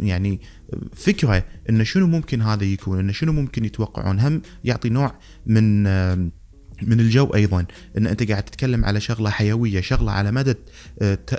[0.00, 0.40] يعني
[0.96, 4.20] فكرة انه شنو ممكن هذا يكون انه شنو ممكن يتوقعون.
[4.20, 5.14] هم يعطي نوع
[5.46, 5.86] من
[6.82, 7.66] من الجو أيضا.
[7.98, 10.54] إن أنت قاعد تتكلم على شغلة حيوية شغلة على مدى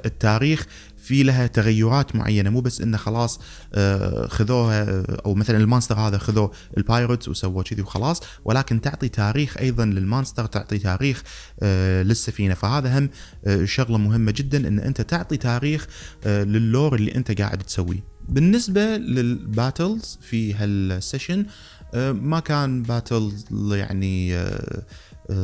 [0.06, 0.66] التاريخ
[0.98, 2.50] في لها تغيرات معينة.
[2.50, 3.40] مو بس إنه خلاص
[3.74, 9.10] آه، خذوها أو مثلا ال monster هذا خذوا ال pirates وسووا كذي وخلاص ولكن تعطي
[9.10, 11.24] تاريخ أيضا لل monster تعطي تاريخ
[11.60, 12.54] آه، للسفينة.
[12.54, 13.10] فهذا هم
[13.46, 15.88] آه، شغلة مهمة جدا إن أنت تعطي تاريخ
[16.26, 18.04] لل lore اللي أنت قاعد تسويه.
[18.30, 21.46] بالنسبة لل battles في هال session
[22.14, 23.32] ما كان battle
[23.72, 24.36] يعني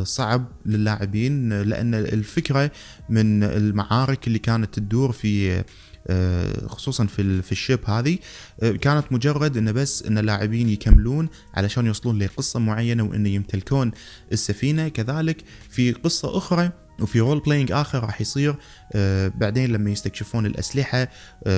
[0.04, 2.72] صعب للاعبين لأن الفكرة
[3.10, 5.64] من المعارك اللي كانت تدور في
[6.08, 8.18] آه، خصوصا في في ال ship هذه
[8.64, 13.92] آه، كانت مجرد إنه بس إن اللاعبين يكملون علشان يوصلون لقصة معينة وإن يمتلكون
[14.32, 14.88] السفينة.
[14.88, 18.56] كذلك في قصة أخرى وفي role playing آخر راح يصير
[18.94, 21.08] آه بعدين لما يستكشفون الأسلحة آه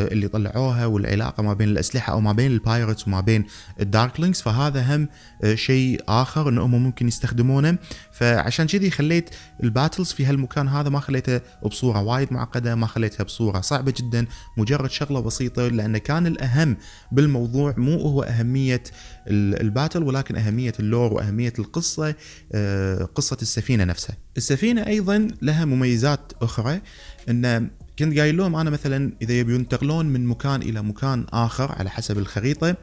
[0.07, 3.45] اللي طلعوها والعلاقة ما بين الأسلحة أو ما بين ال pirates وما بين
[3.79, 5.07] ال darklings فهذا هم
[5.43, 7.77] آه شيء آخر انهم ممكن يستخدمونه.
[8.11, 9.29] فعشان كذي خليت
[9.63, 14.25] ال battles في هالمكان هذا ما خليته بصورة وايد معقدة ما خليتها بصورة صعبة جدا
[14.57, 16.77] مجرد شغلة بسيطة لأن كان الأهم
[17.11, 18.83] بالموضوع مو هو أهمية
[19.29, 22.15] ال battle ولكن أهمية ال lore وأهمية القصة
[22.51, 24.17] آه قصة السفينة نفسها.
[24.37, 26.81] السفينة أيضا لها مميزات أخرى
[27.29, 31.89] إن كنت قايل لهم أنا مثلا إذا يبون ينتقلون من مكان إلى مكان آخر على
[31.89, 32.75] حسب الخريطة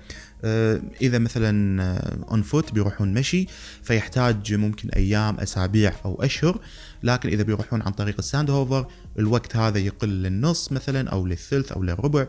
[0.45, 1.83] آه، إذا مثلا
[2.31, 3.47] on foot بيروحون مشي
[3.83, 6.59] فيحتاج ممكن أيام أسابيع أو أشهر
[7.03, 8.87] لكن إذا بيروحون عن طريق ال sand hover
[9.19, 12.21] الوقت هذا يقل للنص مثلا أو للثلث أو للربع.
[12.21, 12.29] آه،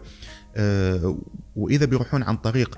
[1.56, 2.78] وإذا بيروحون عن طريق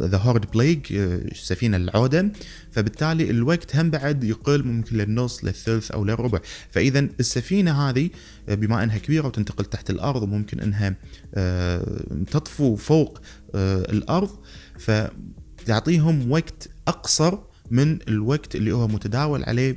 [0.00, 1.00] ذا هورد بليج
[1.34, 2.32] سفينه العودة
[2.70, 8.10] فبالتالي الوقت هم بعد يقل ممكن للنص للثلث أو للربع فإذا السفينة هذه
[8.48, 10.94] آه، بما إنها كبيرة وتنتقل تحت الأرض وممكن إنها
[11.34, 13.20] آه، تطفو فوق
[13.54, 14.30] الأرض
[14.78, 17.38] فتعطيهم وقت أقصر
[17.70, 19.76] من الوقت اللي هو متداول عليه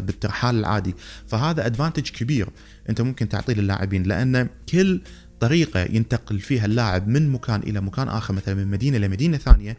[0.00, 0.94] بالترحال العادي.
[1.26, 2.48] فهذا advantage كبير
[2.88, 5.00] أنت ممكن تعطيه للاعبين لأن كل
[5.44, 9.76] طريقة ينتقل فيها اللاعب من مكان إلى مكان آخر مثلا من مدينة لمدينه ثانية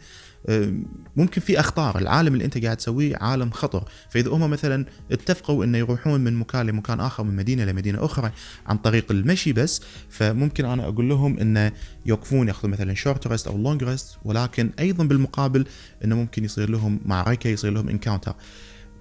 [1.15, 1.97] ممكن في أخطار.
[1.97, 3.83] العالم اللي أنت قاعد تسويه عالم خطر.
[4.09, 8.31] فإذا هم مثلا اتفقوا إنه يروحون من مكان لمكان آخر من مدينة لمدينه أخرى
[8.67, 11.71] عن طريق المشي بس فممكن أنا أقول لهم إنه
[12.05, 15.65] يوقفون ياخذون مثلا short rest أو long rest ولكن أيضا بالمقابل
[16.03, 18.35] إنه ممكن يصير لهم معركة يصير لهم encounter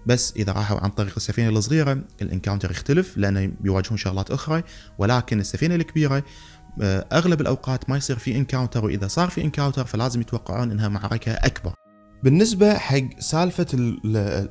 [0.07, 4.63] بس إذا راحوا عن طريق السفينة الصغيرة ال encounter يختلف لأنه بيواجهون شغلات أخرى
[4.99, 6.25] ولكن السفينة الكبيرة
[6.83, 11.73] أغلب الأوقات ما يصير في encounter وإذا صار في encounter فلازم يتوقعون إنها معركة أكبر.
[12.23, 13.67] بالنسبة حق سالفة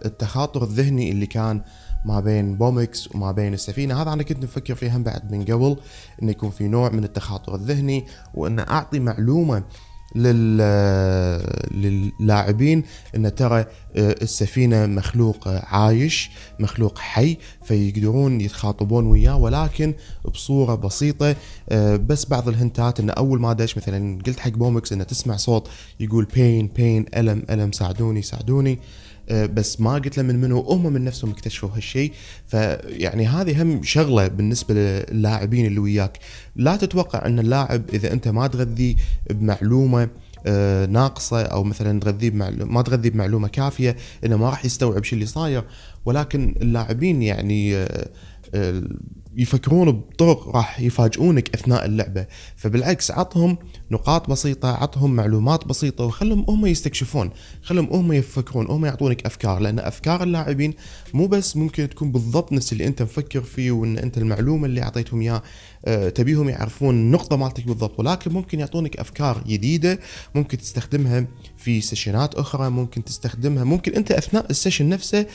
[0.06, 1.62] التخاطر الذهني اللي كان
[2.06, 5.78] ما بين بومكس وما بين السفينة هذا أنا كنت مفكر فيه هم بعد من قبل
[6.22, 9.64] إنه يكون في نوع من التخاطر الذهني وان أعطي معلومة
[11.72, 12.84] للاعبين
[13.16, 13.60] إن ترى
[13.96, 19.94] آه، السفينة مخلوق عايش مخلوق حي فيقدرون يتخاطبون وياه ولكن
[20.26, 21.36] بصورة بسيطة
[21.70, 25.70] آه، بس بعض الهنتات انه أول ما دش مثلا قلت حق بومكس إنه تسمع صوت
[26.00, 28.80] يقول بين بين ألم ألم ساعدوني ساعدوني.
[29.32, 32.12] بس ما قلت له من منو هم من نفسهم اكتشفوا هالشيء.
[32.48, 36.20] فيعني هذه هم شغلة بالنسبة للاعبين اللي وياك.
[36.56, 38.96] لا تتوقع أن اللاعب إذا أنت ما تغذيه
[39.30, 40.10] بمعلومة
[40.46, 45.26] آه، ناقصة أو مثلا تغذيه ما تغذيه بمعلومة كافية إنه ما راح يستوعب شو اللي
[45.26, 45.64] صاير.
[46.06, 48.10] ولكن اللاعبين يعني آه،
[49.36, 52.26] يفكرون بطرق راح يفاجئونك أثناء اللعبة.
[52.56, 53.58] فبالعكس عطهم
[53.92, 57.30] نقاط بسيطة عطهم معلومات بسيطة وخلهم هم يستكشفون
[57.62, 59.60] خلهم هم يفكرون هم يعطونك أفكار.
[59.60, 60.74] لأن أفكار اللاعبين
[61.14, 65.22] مو بس ممكن تكون بالضبط نفس اللي أنت مفكر فيه وإن أنت المعلومة اللي أعطيتهم
[65.22, 65.44] اياه
[65.86, 70.00] آه، تبيهم يعرفون النقطة مالتك بالضبط ولكن ممكن يعطونك أفكار جديدة
[70.36, 71.28] ممكن تستخدمها
[71.64, 73.64] في session ات أخرى ممكن تستخدمها.
[73.64, 75.26] ممكن أنت أثناء ال session نفسه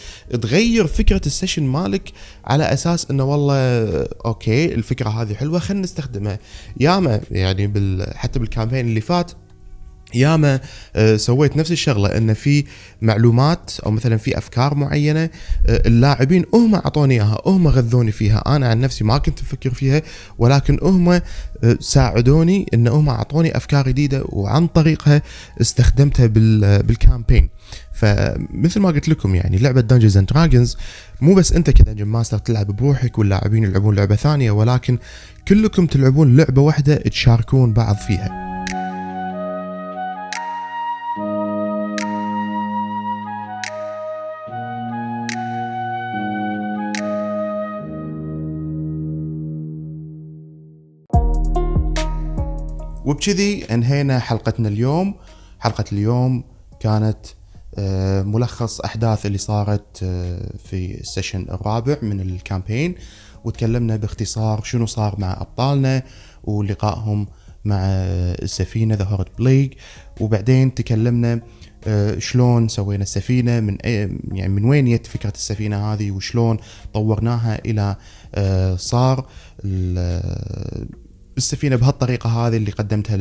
[0.43, 2.13] تغير فكرة ال session مالك
[2.45, 3.57] على أساس أنه والله
[4.25, 6.39] okay الفكرة هذه حلوة خلينا نستخدمها.
[6.81, 9.33] ياما يعني بال حتى بال campaign اللي فات
[10.15, 10.61] ياما
[10.97, 12.65] آه، سويت نفس الشغلة إن في
[13.03, 15.31] معلومات أو مثلا في أفكار معينة آه،
[15.67, 18.43] اللاعبين هم أعطوني إياها هم غذوني فيها.
[18.57, 20.03] أنا عن نفسي ما كنت أفكر فيها
[20.39, 21.23] ولكن هم آه،
[21.81, 25.23] ساعدوني إن هم أعطوني أفكار جديدة وعن طريقها
[25.61, 27.49] استخدمتها بال campaign.
[27.93, 30.77] فمثل ما قلت لكم يعني لعبة Dungeons and Dragons
[31.21, 34.99] مو بس أنت ك dungeon master تلعب بروحك واللاعبين يلعبون لعبة ثانية ولكن
[35.49, 38.48] كلكم تلعبون لعبة واحدة تشاركون بعض فيها.
[53.09, 55.15] وبكذي انهينا حلقتنا اليوم.
[55.61, 56.45] حلقة اليوم
[56.81, 57.19] كانت
[57.79, 62.95] آه، ملخص أحداث اللي صارت آه، في ال session الرابع من ال campaign
[63.45, 66.03] وتكلمنا باختصار شنو صار مع أبطالنا
[66.45, 67.27] ولقائهم
[67.65, 67.79] مع
[68.43, 69.73] السفينة ذا هورد بليج
[70.21, 71.41] وبعدين تكلمنا
[71.87, 73.79] آه، شلون سوينا السفينة من
[74.33, 76.59] يعني من وين جت فكرة السفينة هذه وشلون
[76.95, 77.97] طورناها إلى
[78.77, 79.27] صار
[81.39, 83.17] بالسفينة بهالطريقة هذه اللي قدمتها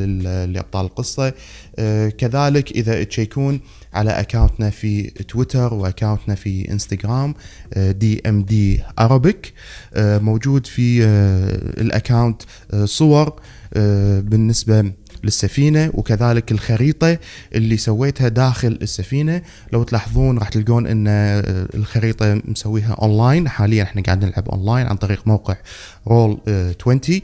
[0.46, 1.34] لأبطال القصة.
[1.80, 3.60] آه، كذلك إذا ت check ون
[3.94, 7.36] على account نا في تويتر و account نا في إنستغرام
[7.78, 9.54] DnD Arabic
[9.98, 12.42] موجود في آه، ال account
[12.74, 13.40] آه، صور
[14.22, 14.92] بالنسبة
[15.24, 17.18] للسفينة وكذلك الخريطة
[17.56, 19.42] اللي سويتها داخل السفينة.
[19.74, 21.08] لو تلاحظون راح تلقون إن
[21.76, 25.56] الخريطة مسويها اونلاين حاليا إحنا قاعد نلعب اونلاين عن طريق موقع
[26.08, 26.40] Roll
[26.82, 27.22] 20 آه،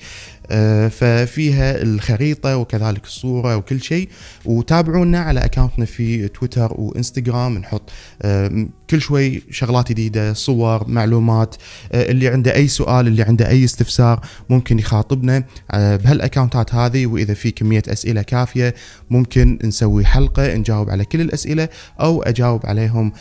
[0.89, 4.09] ففيها الخريطة وكذلك الصورة وكل شيء.
[4.45, 7.57] وتابعونا على account نا في تويتر وإنستغرام.
[7.57, 7.89] نحط
[8.21, 11.55] آه، كل شوي شغلات جديدة صور معلومات
[11.91, 17.05] آه، اللي عنده أي سؤال اللي عنده أي استفسار ممكن يخاطبنا بهال account ات هذه.
[17.07, 18.75] وإذا في كمية أسئلة كافية
[19.09, 21.69] ممكن نسوي حلقة نجاوب على كل الأسئلة
[21.99, 23.11] أو أجاوب عليهم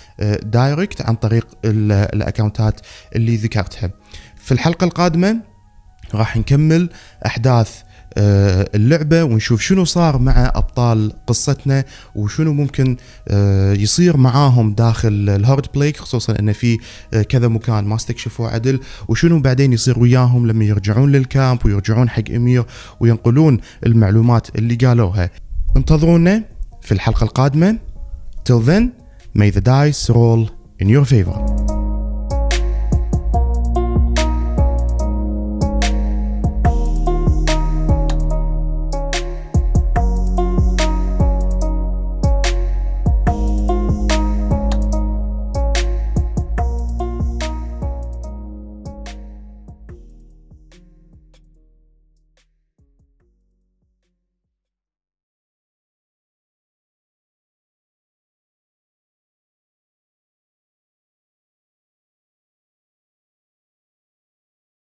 [0.43, 2.81] direct عن طريق ال account ات
[3.17, 3.91] اللي ذكرتها.
[4.37, 5.52] في الحلقة القادمة
[6.15, 6.91] راح نكمل
[7.27, 7.83] أحداث
[8.17, 11.85] آه، اللعبة ونشوف شنو صار مع أبطال قصتنا
[12.15, 12.97] وشنو ممكن
[13.29, 16.79] آه، يصير معاهم داخل الهارد بليك خصوصا أن في
[17.15, 22.09] آه، كذا مكان ما استكشفوه عدل وشنو بعدين يصير وياهم لما يرجعون لل camp ويرجعون
[22.09, 22.65] حق إمير
[23.01, 25.31] وينقلون المعلومات اللي قالوها
[25.77, 26.45] انتظرونا
[26.83, 27.79] في الحلقة القادمة
[28.45, 28.93] Till then,
[29.35, 30.51] may the dice roll
[30.81, 31.92] in your favor.